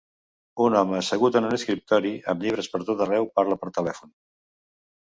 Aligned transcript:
Un 0.67 0.77
home 0.79 0.95
assegut 0.99 1.37
en 1.41 1.47
un 1.49 1.53
escriptori 1.59 2.15
amb 2.35 2.47
llibres 2.47 2.73
per 2.75 2.85
tot 2.89 3.07
arreu 3.09 3.31
parla 3.39 3.63
per 3.63 3.75
telèfon. 3.79 4.15